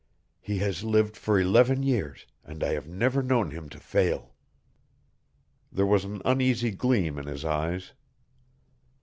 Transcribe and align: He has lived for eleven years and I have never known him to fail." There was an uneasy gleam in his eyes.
He 0.39 0.57
has 0.57 0.83
lived 0.83 1.15
for 1.15 1.39
eleven 1.39 1.83
years 1.83 2.25
and 2.43 2.63
I 2.63 2.73
have 2.73 2.87
never 2.87 3.21
known 3.21 3.51
him 3.51 3.69
to 3.69 3.77
fail." 3.79 4.33
There 5.71 5.85
was 5.85 6.05
an 6.05 6.23
uneasy 6.25 6.71
gleam 6.71 7.19
in 7.19 7.27
his 7.27 7.45
eyes. 7.45 7.93